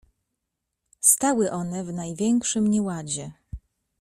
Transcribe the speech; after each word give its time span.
"Stały 0.99 1.51
one 1.51 1.83
w 1.83 1.93
największym 1.93 2.67
nieładzie." 2.67 3.31